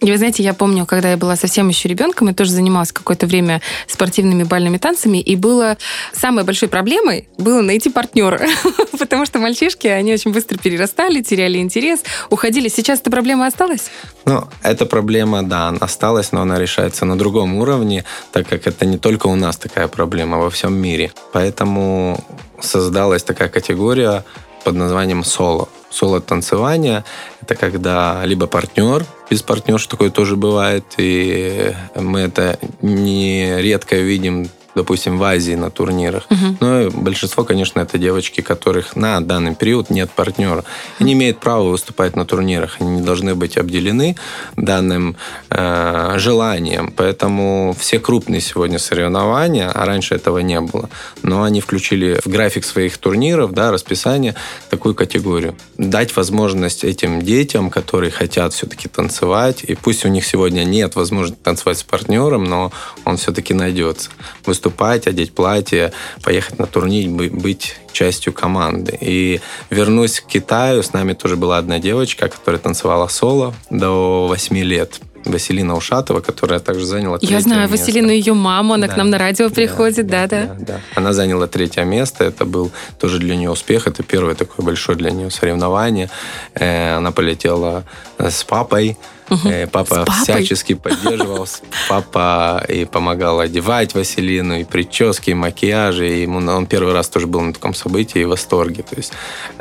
И 0.00 0.10
вы 0.10 0.16
знаете, 0.16 0.42
я 0.42 0.54
помню, 0.54 0.86
когда 0.86 1.10
я 1.10 1.16
была 1.16 1.36
совсем 1.36 1.68
еще 1.68 1.88
ребенком, 1.88 2.28
я 2.28 2.34
тоже 2.34 2.52
занималась 2.52 2.92
какое-то 2.92 3.26
время 3.26 3.60
спортивными 3.86 4.44
бальными 4.44 4.78
танцами, 4.78 5.18
и 5.18 5.36
было 5.36 5.76
самой 6.12 6.44
большой 6.44 6.68
проблемой 6.68 7.28
было 7.38 7.62
найти 7.62 7.90
партнера, 7.90 8.40
потому 8.98 9.26
что 9.26 9.38
мальчишки, 9.38 9.86
они 9.86 10.12
очень 10.12 10.32
быстро 10.32 10.56
перерастали, 10.58 11.20
теряли 11.22 11.58
интерес, 11.58 12.00
уходили. 12.30 12.68
Сейчас 12.68 13.00
эта 13.00 13.10
проблема 13.10 13.46
осталась? 13.46 13.90
Ну, 14.24 14.44
эта 14.62 14.86
проблема, 14.86 15.42
да, 15.42 15.74
осталась, 15.80 16.32
но 16.32 16.42
она 16.42 16.58
решается 16.58 17.04
на 17.04 17.18
другом 17.18 17.56
уровне, 17.56 18.04
так 18.32 18.48
как 18.48 18.66
это 18.66 18.86
не 18.86 18.98
только 18.98 19.26
у 19.26 19.34
нас 19.34 19.56
такая 19.56 19.88
проблема, 19.88 20.36
а 20.36 20.40
во 20.40 20.50
всем 20.50 20.74
мире. 20.74 21.12
Поэтому 21.32 22.22
создалась 22.60 23.22
такая 23.22 23.48
категория 23.48 24.24
под 24.64 24.74
названием 24.74 25.24
соло. 25.24 25.68
Соло-танцевание– 25.90 27.04
это 27.42 27.54
когда 27.54 28.22
либо 28.24 28.46
партнер, 28.46 29.04
без 29.30 29.42
партнерши 29.42 29.88
такое 29.88 30.10
тоже 30.10 30.36
бывает, 30.36 30.84
и 30.98 31.74
мы 31.94 32.20
это 32.20 32.58
не 32.82 33.60
редко 33.60 33.96
видим 33.96 34.48
допустим, 34.78 35.18
в 35.18 35.24
Азии 35.24 35.56
на 35.56 35.70
турнирах. 35.70 36.26
Угу. 36.30 36.56
Но 36.60 36.90
большинство, 36.90 37.42
конечно, 37.44 37.80
это 37.80 37.98
девочки, 37.98 38.42
которых 38.42 38.94
на 38.94 39.20
данный 39.20 39.56
период 39.56 39.90
нет 39.90 40.10
партнера. 40.10 40.64
И 41.00 41.04
не 41.04 41.14
имеют 41.14 41.40
права 41.40 41.68
выступать 41.68 42.14
на 42.14 42.24
турнирах. 42.24 42.76
Они 42.80 42.90
не 42.90 43.02
должны 43.02 43.34
быть 43.34 43.56
обделены 43.56 44.16
данным 44.56 45.16
э, 45.50 46.14
желанием. 46.18 46.92
Поэтому 46.96 47.74
все 47.78 47.98
крупные 47.98 48.40
сегодня 48.40 48.78
соревнования, 48.78 49.68
а 49.68 49.84
раньше 49.84 50.14
этого 50.14 50.38
не 50.38 50.60
было, 50.60 50.88
но 51.22 51.42
они 51.42 51.60
включили 51.60 52.20
в 52.24 52.28
график 52.28 52.64
своих 52.64 52.98
турниров, 52.98 53.52
да, 53.52 53.72
расписание, 53.72 54.36
такую 54.70 54.94
категорию. 54.94 55.56
Дать 55.76 56.14
возможность 56.16 56.84
этим 56.84 57.20
детям, 57.22 57.68
которые 57.68 58.12
хотят 58.12 58.52
все-таки 58.52 58.88
танцевать, 58.88 59.64
и 59.64 59.74
пусть 59.74 60.04
у 60.04 60.08
них 60.08 60.24
сегодня 60.24 60.62
нет 60.64 60.94
возможности 60.94 61.42
танцевать 61.42 61.78
с 61.78 61.82
партнером, 61.82 62.44
но 62.44 62.70
он 63.04 63.16
все-таки 63.16 63.54
найдется. 63.54 64.10
Выступать 64.46 64.67
выступать, 64.68 65.06
одеть 65.06 65.32
платье, 65.32 65.92
поехать 66.22 66.58
на 66.58 66.66
турнир, 66.66 67.08
быть 67.08 67.76
частью 67.92 68.32
команды. 68.32 68.96
И 69.00 69.40
вернусь 69.70 70.20
к 70.20 70.26
Китаю, 70.26 70.82
с 70.82 70.92
нами 70.92 71.14
тоже 71.14 71.36
была 71.36 71.58
одна 71.58 71.78
девочка, 71.78 72.28
которая 72.28 72.60
танцевала 72.60 73.08
соло 73.08 73.54
до 73.70 74.26
8 74.28 74.58
лет. 74.58 75.00
Василина 75.28 75.76
Ушатова, 75.76 76.20
которая 76.20 76.60
также 76.60 76.86
заняла 76.86 77.18
Я 77.20 77.40
знаю 77.40 77.68
место. 77.68 77.76
Василину, 77.76 78.10
ее 78.10 78.34
маму, 78.34 78.74
она 78.74 78.86
да. 78.86 78.94
к 78.94 78.96
нам 78.96 79.10
на 79.10 79.18
радио 79.18 79.50
приходит, 79.50 80.06
да-да. 80.06 80.46
Да, 80.46 80.56
да, 80.58 80.80
Она 80.94 81.12
заняла 81.12 81.46
третье 81.46 81.84
место, 81.84 82.24
это 82.24 82.44
был 82.44 82.70
тоже 82.98 83.18
для 83.18 83.36
нее 83.36 83.50
успех, 83.50 83.86
это 83.86 84.02
первое 84.02 84.34
такое 84.34 84.64
большое 84.64 84.96
для 84.96 85.10
нее 85.10 85.30
соревнование. 85.30 86.10
Э, 86.54 86.96
она 86.96 87.12
полетела 87.12 87.84
с 88.18 88.44
папой, 88.44 88.96
Угу. 89.30 89.50
Папа 89.72 90.06
всячески 90.22 90.74
поддерживал. 90.74 91.46
Папа 91.88 92.64
и 92.68 92.84
помогал 92.84 93.40
одевать 93.40 93.94
Василину, 93.94 94.58
и 94.58 94.64
прически, 94.64 95.30
и 95.30 95.34
макияжи. 95.34 96.08
И 96.08 96.22
ему, 96.22 96.38
он 96.38 96.66
первый 96.66 96.94
раз 96.94 97.08
тоже 97.08 97.26
был 97.26 97.40
на 97.40 97.52
таком 97.52 97.74
событии 97.74 98.22
и 98.22 98.24
в 98.24 98.30
восторге. 98.30 98.82
То 98.82 98.96
есть, 98.96 99.12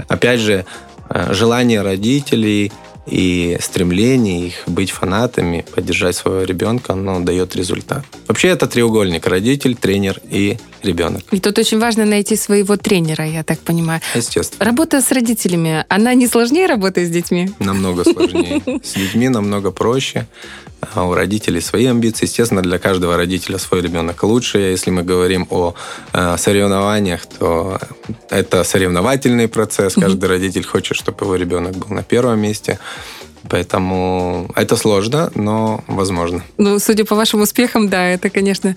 опять 0.07 0.39
же, 0.39 0.65
э, 1.09 1.33
желание 1.33 1.81
родителей 1.81 2.71
и 3.07 3.57
стремление 3.59 4.47
их 4.47 4.63
быть 4.67 4.91
фанатами, 4.91 5.65
поддержать 5.73 6.15
своего 6.15 6.43
ребенка, 6.43 6.93
оно 6.93 7.19
дает 7.19 7.55
результат. 7.55 8.05
Вообще 8.27 8.49
это 8.49 8.67
треугольник. 8.67 9.25
Родитель, 9.25 9.75
тренер 9.75 10.19
и 10.29 10.57
ребенок. 10.83 11.23
И 11.31 11.39
тут 11.39 11.57
очень 11.57 11.79
важно 11.79 12.05
найти 12.05 12.35
своего 12.35 12.77
тренера, 12.77 13.25
я 13.25 13.43
так 13.43 13.59
понимаю. 13.59 14.01
Естественно. 14.15 14.65
Работа 14.65 15.01
с 15.01 15.11
родителями, 15.11 15.85
она 15.89 16.13
не 16.13 16.27
сложнее 16.27 16.67
работы 16.67 17.05
с 17.05 17.09
детьми? 17.09 17.49
Намного 17.59 18.03
сложнее. 18.03 18.61
С 18.83 18.93
детьми 18.93 19.29
намного 19.29 19.71
проще. 19.71 20.27
А 20.93 21.05
у 21.05 21.13
родителей 21.13 21.61
свои 21.61 21.85
амбиции. 21.85 22.25
Естественно, 22.25 22.61
для 22.61 22.79
каждого 22.79 23.17
родителя 23.17 23.57
свой 23.57 23.81
ребенок 23.81 24.23
лучше. 24.23 24.57
Если 24.57 24.91
мы 24.91 25.03
говорим 25.03 25.47
о 25.49 25.73
э, 26.13 26.37
соревнованиях, 26.37 27.25
то 27.25 27.79
это 28.29 28.63
соревновательный 28.63 29.47
процесс. 29.47 29.95
Каждый 29.95 30.25
родитель 30.25 30.65
хочет, 30.65 30.97
чтобы 30.97 31.25
его 31.25 31.35
ребенок 31.35 31.77
был 31.77 31.95
на 31.95 32.03
первом 32.03 32.39
месте. 32.39 32.79
Поэтому 33.49 34.49
это 34.55 34.75
сложно, 34.75 35.31
но 35.35 35.83
возможно. 35.87 36.43
Ну, 36.57 36.79
судя 36.79 37.05
по 37.05 37.15
вашим 37.15 37.41
успехам, 37.41 37.89
да, 37.89 38.07
это, 38.07 38.29
конечно, 38.29 38.75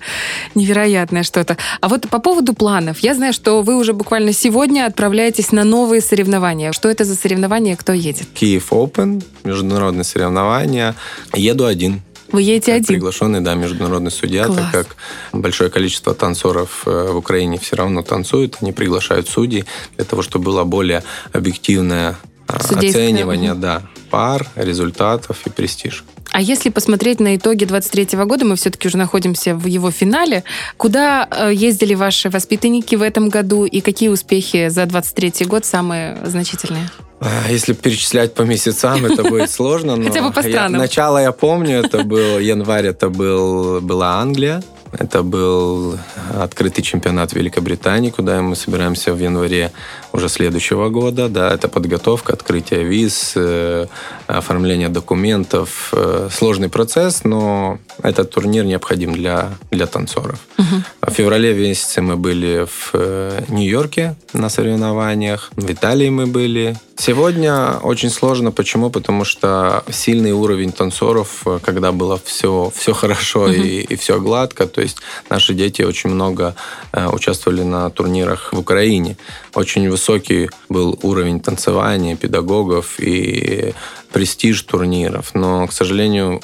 невероятное 0.55 1.23
что-то. 1.23 1.57
А 1.79 1.87
вот 1.87 2.09
по 2.09 2.19
поводу 2.19 2.53
планов. 2.53 2.99
Я 2.99 3.15
знаю, 3.15 3.33
что 3.33 3.61
вы 3.61 3.75
уже 3.77 3.93
буквально 3.93 4.33
сегодня 4.33 4.85
отправляетесь 4.85 5.51
на 5.51 5.63
новые 5.63 6.01
соревнования. 6.01 6.71
Что 6.71 6.89
это 6.89 7.05
за 7.05 7.15
соревнования, 7.15 7.75
кто 7.75 7.93
едет? 7.93 8.27
Киев 8.33 8.71
Open, 8.71 9.23
международные 9.43 10.03
соревнования. 10.03 10.95
Еду 11.33 11.65
один. 11.65 12.01
Вы 12.31 12.43
едете 12.43 12.73
один? 12.73 12.85
Приглашенный, 12.85 13.41
да, 13.41 13.55
международный 13.55 14.11
судья, 14.11 14.45
Класс. 14.45 14.57
так 14.57 14.71
как 14.71 14.95
большое 15.33 15.69
количество 15.69 16.13
танцоров 16.13 16.83
э, 16.85 17.09
в 17.11 17.17
Украине 17.17 17.59
все 17.59 17.75
равно 17.75 18.03
танцуют, 18.03 18.57
они 18.61 18.71
приглашают 18.71 19.27
судей 19.27 19.65
для 19.97 20.05
того, 20.05 20.21
чтобы 20.21 20.45
была 20.45 20.63
более 20.63 21.03
объективная 21.33 22.17
оценивание, 22.55 23.53
да, 23.53 23.81
пар, 24.09 24.47
результатов 24.55 25.37
и 25.45 25.49
престиж. 25.49 26.03
А 26.31 26.41
если 26.41 26.69
посмотреть 26.69 27.19
на 27.19 27.35
итоги 27.35 27.65
23 27.65 28.17
года, 28.23 28.45
мы 28.45 28.55
все-таки 28.55 28.87
уже 28.87 28.97
находимся 28.97 29.53
в 29.53 29.65
его 29.65 29.91
финале. 29.91 30.43
Куда 30.77 31.27
э, 31.29 31.51
ездили 31.53 31.93
ваши 31.93 32.29
воспитанники 32.29 32.95
в 32.95 33.01
этом 33.01 33.27
году 33.27 33.65
и 33.65 33.81
какие 33.81 34.07
успехи 34.07 34.69
за 34.69 34.85
23 34.85 35.45
год 35.45 35.65
самые 35.65 36.17
значительные? 36.25 36.89
А, 37.19 37.49
если 37.49 37.73
перечислять 37.73 38.33
по 38.33 38.43
месяцам, 38.43 39.05
это 39.05 39.23
будет 39.23 39.51
сложно. 39.51 39.97
Но 39.97 40.05
Хотя 40.05 40.23
бы 40.23 40.31
по 40.31 40.41
странам. 40.41 40.79
начало 40.79 41.17
я 41.17 41.33
помню, 41.33 41.79
это 41.79 42.03
был 42.03 42.39
январь, 42.39 42.87
это 42.87 43.09
был, 43.09 43.81
была 43.81 44.21
Англия. 44.21 44.63
Это 44.91 45.23
был 45.23 45.97
открытый 46.33 46.83
чемпионат 46.83 47.33
Великобритании, 47.33 48.09
куда 48.09 48.41
мы 48.41 48.55
собираемся 48.55 49.13
в 49.13 49.19
январе 49.19 49.71
уже 50.13 50.29
следующего 50.29 50.89
года. 50.89 51.29
Да, 51.29 51.53
это 51.53 51.67
подготовка, 51.67 52.33
открытие 52.33 52.83
виз, 52.83 53.33
э, 53.35 53.87
оформление 54.27 54.89
документов. 54.89 55.93
Э, 55.93 56.29
сложный 56.31 56.69
процесс, 56.69 57.23
но 57.23 57.79
этот 58.03 58.31
турнир 58.31 58.65
необходим 58.65 59.13
для, 59.13 59.51
для 59.71 59.87
танцоров. 59.87 60.39
Угу. 60.57 61.11
В 61.11 61.11
феврале 61.11 61.53
месяце 61.53 62.01
мы 62.01 62.17
были 62.17 62.65
в 62.65 62.91
э, 62.93 63.43
Нью-Йорке 63.47 64.15
на 64.33 64.49
соревнованиях, 64.49 65.51
в 65.55 65.71
Италии 65.71 66.09
мы 66.09 66.25
были. 66.25 66.75
Сегодня 66.97 67.79
очень 67.81 68.09
сложно. 68.09 68.51
Почему? 68.51 68.89
Потому 68.89 69.25
что 69.25 69.83
сильный 69.89 70.33
уровень 70.33 70.71
танцоров, 70.71 71.43
когда 71.63 71.91
было 71.91 72.19
все, 72.23 72.71
все 72.75 72.93
хорошо 72.93 73.43
угу. 73.43 73.51
и, 73.51 73.81
и 73.81 73.95
все 73.95 74.19
гладко, 74.19 74.67
то 74.67 74.80
есть 74.83 74.97
наши 75.29 75.53
дети 75.53 75.81
очень 75.81 76.09
много 76.09 76.55
участвовали 76.93 77.63
на 77.63 77.89
турнирах 77.89 78.53
в 78.53 78.59
Украине. 78.59 79.17
Очень 79.53 79.89
высокий 79.89 80.49
был 80.69 80.99
уровень 81.01 81.39
танцевания, 81.39 82.15
педагогов 82.15 82.99
и 82.99 83.73
престиж 84.11 84.61
турниров. 84.63 85.33
Но, 85.33 85.67
к 85.67 85.73
сожалению, 85.73 86.41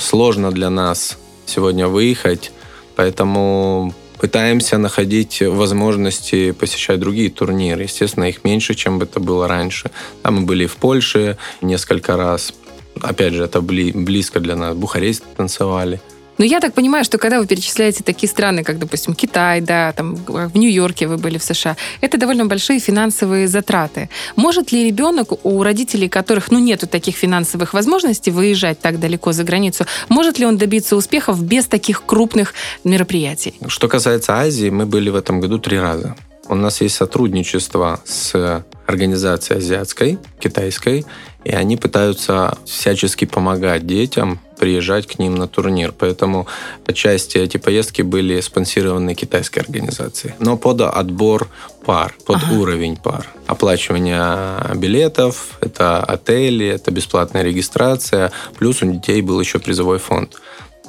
сложно 0.00 0.50
для 0.52 0.70
нас 0.70 1.18
сегодня 1.46 1.88
выехать, 1.88 2.52
поэтому 2.96 3.94
пытаемся 4.18 4.78
находить 4.78 5.40
возможности 5.40 6.50
посещать 6.50 6.98
другие 6.98 7.30
турниры. 7.30 7.84
Естественно, 7.84 8.24
их 8.24 8.44
меньше, 8.44 8.74
чем 8.74 8.98
бы 8.98 9.04
это 9.04 9.20
было 9.20 9.46
раньше. 9.46 9.90
Там 10.22 10.40
мы 10.40 10.42
были 10.42 10.66
в 10.66 10.76
Польше 10.76 11.38
несколько 11.62 12.16
раз. 12.16 12.52
Опять 13.00 13.34
же, 13.34 13.44
это 13.44 13.60
близко 13.60 14.40
для 14.40 14.56
нас. 14.56 14.74
Бухарест 14.74 15.22
танцевали. 15.36 16.00
Но 16.38 16.44
я 16.44 16.60
так 16.60 16.74
понимаю, 16.74 17.04
что 17.04 17.18
когда 17.18 17.38
вы 17.40 17.46
перечисляете 17.46 18.04
такие 18.04 18.28
страны, 18.28 18.64
как, 18.64 18.78
допустим, 18.78 19.14
Китай, 19.14 19.60
да, 19.60 19.92
там 19.92 20.14
в 20.14 20.56
Нью-Йорке 20.56 21.06
вы 21.06 21.18
были 21.18 21.38
в 21.38 21.42
США, 21.42 21.76
это 22.00 22.16
довольно 22.16 22.46
большие 22.46 22.78
финансовые 22.78 23.48
затраты. 23.48 24.08
Может 24.36 24.72
ли 24.72 24.86
ребенок, 24.86 25.44
у 25.44 25.62
родителей 25.62 26.08
которых, 26.08 26.50
ну, 26.50 26.58
нету 26.58 26.86
таких 26.86 27.16
финансовых 27.16 27.74
возможностей 27.74 28.30
выезжать 28.30 28.80
так 28.80 29.00
далеко 29.00 29.32
за 29.32 29.44
границу, 29.44 29.84
может 30.08 30.38
ли 30.38 30.46
он 30.46 30.56
добиться 30.56 30.96
успехов 30.96 31.42
без 31.42 31.66
таких 31.66 32.04
крупных 32.06 32.54
мероприятий? 32.84 33.54
Что 33.66 33.88
касается 33.88 34.38
Азии, 34.38 34.70
мы 34.70 34.86
были 34.86 35.10
в 35.10 35.16
этом 35.16 35.40
году 35.40 35.58
три 35.58 35.78
раза. 35.78 36.16
У 36.48 36.54
нас 36.54 36.80
есть 36.80 36.94
сотрудничество 36.94 38.00
с 38.04 38.64
организацией 38.86 39.58
азиатской, 39.58 40.18
китайской, 40.40 41.04
и 41.44 41.50
они 41.50 41.76
пытаются 41.76 42.56
всячески 42.64 43.26
помогать 43.26 43.86
детям 43.86 44.40
приезжать 44.58 45.06
к 45.06 45.18
ним 45.18 45.34
на 45.34 45.48
турнир. 45.48 45.92
Поэтому 45.96 46.46
отчасти 46.86 47.38
эти 47.38 47.56
поездки 47.56 48.02
были 48.02 48.40
спонсированы 48.40 49.14
китайской 49.14 49.60
организацией. 49.60 50.34
Но 50.40 50.56
под 50.56 50.80
отбор 50.80 51.48
пар, 51.84 52.14
под 52.26 52.36
ага. 52.36 52.52
уровень 52.54 52.96
пар. 52.96 53.26
Оплачивание 53.46 54.76
билетов, 54.76 55.58
это 55.60 56.02
отели, 56.02 56.66
это 56.66 56.90
бесплатная 56.90 57.42
регистрация, 57.42 58.30
плюс 58.58 58.82
у 58.82 58.92
детей 58.92 59.22
был 59.22 59.40
еще 59.40 59.58
призовой 59.58 59.98
фонд. 59.98 60.36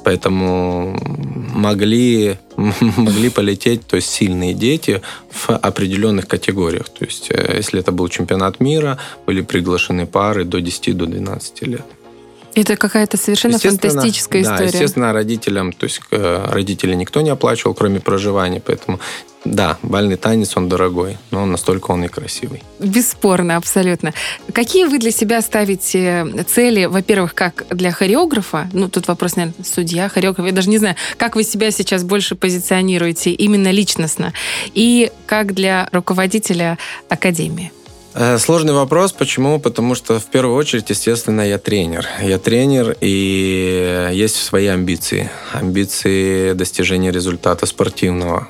Поэтому 0.04 0.98
могли, 1.54 2.38
могли 2.56 3.30
полететь 3.30 3.86
то 3.86 3.96
есть 3.96 4.10
сильные 4.10 4.54
дети 4.54 5.02
в 5.30 5.50
определенных 5.50 6.26
категориях. 6.26 6.88
То 6.88 7.04
есть 7.04 7.30
э, 7.30 7.56
если 7.56 7.80
это 7.80 7.92
был 7.92 8.08
чемпионат 8.08 8.60
мира, 8.60 8.98
были 9.26 9.42
приглашены 9.42 10.06
пары 10.06 10.44
до 10.44 10.58
10-12 10.58 10.94
до 10.94 11.06
12 11.06 11.62
лет. 11.62 11.84
Это 12.54 12.76
какая-то 12.76 13.16
совершенно 13.16 13.58
фантастическая 13.58 14.42
да, 14.42 14.54
история. 14.54 14.70
естественно, 14.70 15.12
родителям, 15.12 15.72
то 15.72 15.84
есть 15.84 16.00
э, 16.10 16.46
родители 16.50 16.94
никто 16.94 17.20
не 17.20 17.30
оплачивал, 17.30 17.74
кроме 17.74 18.00
проживания, 18.00 18.60
поэтому 18.60 18.98
да, 19.44 19.78
бальный 19.82 20.16
танец, 20.16 20.56
он 20.56 20.68
дорогой, 20.68 21.16
но 21.30 21.46
настолько 21.46 21.92
он 21.92 22.04
и 22.04 22.08
красивый. 22.08 22.62
Бесспорно, 22.78 23.56
абсолютно. 23.56 24.12
Какие 24.52 24.84
вы 24.84 24.98
для 24.98 25.10
себя 25.10 25.40
ставите 25.40 26.26
цели, 26.46 26.84
во-первых, 26.84 27.34
как 27.34 27.64
для 27.70 27.90
хореографа? 27.90 28.68
Ну, 28.74 28.88
тут 28.90 29.08
вопрос, 29.08 29.36
наверное, 29.36 29.64
судья, 29.64 30.08
хореограф. 30.10 30.46
Я 30.46 30.52
даже 30.52 30.68
не 30.68 30.76
знаю, 30.76 30.96
как 31.16 31.36
вы 31.36 31.44
себя 31.44 31.70
сейчас 31.70 32.04
больше 32.04 32.34
позиционируете 32.34 33.30
именно 33.30 33.70
личностно. 33.70 34.34
И 34.74 35.10
как 35.24 35.54
для 35.54 35.88
руководителя 35.90 36.76
академии? 37.08 37.72
Э, 38.22 38.36
сложный 38.36 38.74
вопрос. 38.74 39.12
Почему? 39.12 39.58
Потому 39.58 39.94
что 39.94 40.20
в 40.20 40.26
первую 40.26 40.54
очередь, 40.54 40.90
естественно, 40.90 41.40
я 41.40 41.56
тренер. 41.56 42.06
Я 42.20 42.38
тренер, 42.38 42.94
и 43.00 44.10
есть 44.12 44.36
свои 44.36 44.66
амбиции. 44.66 45.30
Амбиции 45.54 46.52
достижения 46.52 47.12
результата 47.12 47.64
спортивного. 47.64 48.48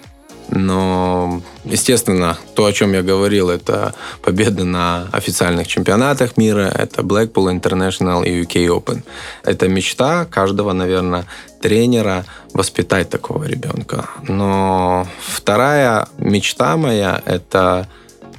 Но, 0.48 1.40
естественно, 1.64 2.36
то, 2.56 2.64
о 2.64 2.72
чем 2.72 2.94
я 2.94 3.02
говорил, 3.02 3.48
это 3.48 3.94
победы 4.22 4.64
на 4.64 5.06
официальных 5.12 5.68
чемпионатах 5.68 6.36
мира, 6.36 6.72
это 6.76 7.02
Blackpool 7.02 7.54
International 7.54 8.26
и 8.26 8.42
UK 8.42 8.66
Open. 8.66 9.04
Это 9.44 9.68
мечта 9.68 10.24
каждого, 10.24 10.72
наверное, 10.72 11.26
тренера 11.62 12.24
воспитать 12.52 13.08
такого 13.08 13.44
ребенка. 13.44 14.08
Но 14.26 15.06
вторая 15.20 16.08
мечта 16.18 16.76
моя 16.76 17.22
это, 17.24 17.86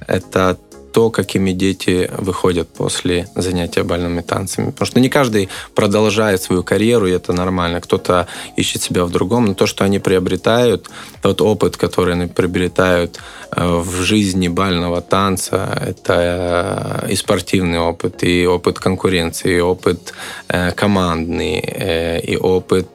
это 0.08 0.58
то, 0.92 1.10
какими 1.10 1.52
дети 1.52 2.10
выходят 2.18 2.68
после 2.68 3.28
занятия 3.36 3.84
бальными 3.84 4.22
танцами. 4.22 4.72
Потому 4.72 4.88
что 4.88 5.00
не 5.00 5.10
каждый 5.10 5.50
продолжает 5.76 6.42
свою 6.42 6.64
карьеру, 6.64 7.08
и 7.08 7.12
это 7.12 7.34
нормально. 7.34 7.82
Кто-то 7.82 8.28
ищет 8.58 8.82
себя 8.82 9.06
в 9.06 9.12
другом, 9.12 9.46
но 9.46 9.54
то, 9.54 9.68
что 9.68 9.84
они 9.84 10.00
приобретают, 10.00 10.90
тот 11.22 11.42
опыт, 11.42 11.78
который 11.78 12.14
они 12.14 12.28
приобретают 12.28 13.20
э, 13.52 13.66
в 13.66 14.02
жизни 14.02 14.48
бального 14.48 15.02
танца, 15.02 15.78
это 15.82 17.04
э, 17.06 17.12
и 17.12 17.16
спортивный 17.16 17.80
опыт, 17.80 18.24
и 18.24 18.46
опыт 18.46 18.80
конкуренции, 18.80 19.58
и 19.58 19.62
опыт 19.62 20.14
э, 20.50 20.72
командный, 20.72 21.60
и 21.60 22.38
опыт 22.38 22.88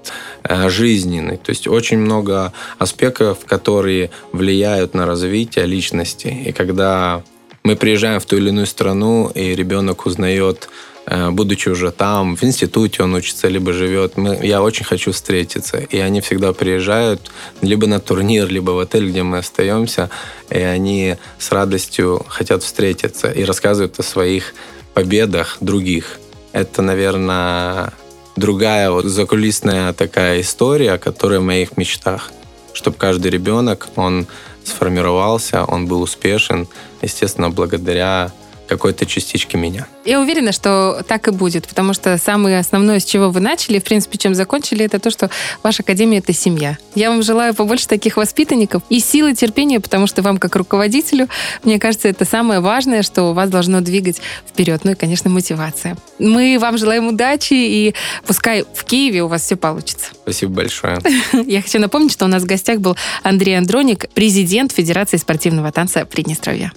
жизненный. 0.68 1.36
То 1.38 1.50
есть 1.50 1.66
очень 1.66 1.98
много 1.98 2.52
аспектов, 2.78 3.44
которые 3.46 4.10
влияют 4.32 4.94
на 4.94 5.06
развитие 5.06 5.66
личности. 5.66 6.28
И 6.28 6.52
когда 6.52 7.22
мы 7.66 7.74
приезжаем 7.74 8.20
в 8.20 8.26
ту 8.26 8.36
или 8.36 8.50
иную 8.50 8.66
страну, 8.66 9.28
и 9.34 9.56
ребенок 9.56 10.06
узнает, 10.06 10.68
э, 11.06 11.30
будучи 11.30 11.68
уже 11.68 11.90
там, 11.90 12.36
в 12.36 12.44
институте 12.44 13.02
он 13.02 13.14
учится, 13.14 13.48
либо 13.48 13.72
живет. 13.72 14.16
Мы, 14.16 14.38
я 14.40 14.62
очень 14.62 14.84
хочу 14.84 15.10
встретиться. 15.10 15.78
И 15.78 15.98
они 15.98 16.20
всегда 16.20 16.52
приезжают 16.52 17.32
либо 17.62 17.88
на 17.88 17.98
турнир, 17.98 18.48
либо 18.48 18.70
в 18.70 18.78
отель, 18.78 19.08
где 19.08 19.24
мы 19.24 19.38
остаемся, 19.38 20.10
и 20.48 20.58
они 20.58 21.16
с 21.40 21.50
радостью 21.50 22.24
хотят 22.28 22.62
встретиться 22.62 23.32
и 23.32 23.42
рассказывают 23.42 23.98
о 23.98 24.04
своих 24.04 24.54
победах 24.94 25.56
других. 25.60 26.20
Это, 26.52 26.82
наверное, 26.82 27.92
другая 28.36 28.92
вот 28.92 29.06
закулисная 29.06 29.92
такая 29.92 30.40
история, 30.40 30.98
которая 30.98 31.40
в 31.40 31.44
моих 31.44 31.76
мечтах. 31.76 32.30
Чтобы 32.72 32.96
каждый 32.96 33.32
ребенок, 33.32 33.88
он 33.96 34.28
сформировался, 34.66 35.64
он 35.64 35.86
был 35.86 36.02
успешен, 36.02 36.66
естественно, 37.02 37.50
благодаря 37.50 38.32
какой-то 38.66 39.06
частички 39.06 39.56
меня. 39.56 39.86
Я 40.04 40.20
уверена, 40.20 40.52
что 40.52 41.02
так 41.06 41.28
и 41.28 41.30
будет, 41.30 41.66
потому 41.66 41.94
что 41.94 42.16
самое 42.18 42.58
основное, 42.58 43.00
с 43.00 43.04
чего 43.04 43.30
вы 43.30 43.40
начали, 43.40 43.78
в 43.78 43.84
принципе, 43.84 44.18
чем 44.18 44.34
закончили, 44.34 44.84
это 44.84 44.98
то, 44.98 45.10
что 45.10 45.30
ваша 45.62 45.82
академия— 45.82 46.18
это 46.18 46.32
семья. 46.32 46.78
Я 46.94 47.10
вам 47.10 47.22
желаю 47.22 47.54
побольше 47.54 47.88
таких 47.88 48.16
воспитанников 48.16 48.82
и 48.88 49.00
силы 49.00 49.34
терпения, 49.34 49.80
потому 49.80 50.06
что 50.06 50.22
вам, 50.22 50.38
как 50.38 50.56
руководителю, 50.56 51.28
мне 51.64 51.78
кажется, 51.78 52.08
это 52.08 52.24
самое 52.24 52.60
важное, 52.60 53.02
что 53.02 53.32
вас 53.32 53.50
должно 53.50 53.80
двигать 53.80 54.20
вперед. 54.46 54.82
Ну 54.84 54.92
и, 54.92 54.94
конечно, 54.94 55.30
мотивация. 55.30 55.96
Мы 56.18 56.58
вам 56.60 56.78
желаем 56.78 57.08
удачи, 57.08 57.54
и 57.54 57.94
пускай 58.26 58.64
в 58.74 58.84
Киеве 58.84 59.22
у 59.22 59.28
вас 59.28 59.42
все 59.42 59.56
получится. 59.56 60.06
Спасибо 60.22 60.52
большое. 60.52 60.98
Я 61.46 61.62
хочу 61.62 61.78
напомнить, 61.78 62.12
что 62.12 62.24
у 62.24 62.28
нас 62.28 62.42
в 62.42 62.46
гостях 62.46 62.80
был 62.80 62.96
Андрей 63.22 63.58
Андроник, 63.58 64.08
президент 64.14 64.72
Федерации 64.72 65.16
спортивного 65.16 65.70
танца 65.72 66.04
Приднестровья. 66.04 66.72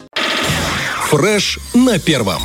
Фреш 1.10 1.60
на 1.74 1.98
первом. 1.98 2.42